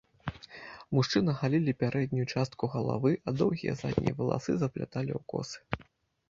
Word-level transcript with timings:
Мужчыны 0.97 1.31
галілі 1.41 1.75
пярэднюю 1.83 2.25
частку 2.37 2.69
галавы, 2.77 3.11
а 3.27 3.35
доўгія 3.43 3.77
заднія 3.83 4.13
валасы 4.23 4.51
запляталі 4.65 5.11
ў 5.19 5.21
косы. 5.37 5.87